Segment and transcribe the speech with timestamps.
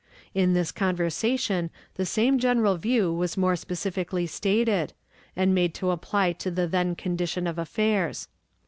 [0.33, 4.93] In this conversation the same general view was more specifically stated,
[5.35, 8.27] and made to apply to the then condition of affairs.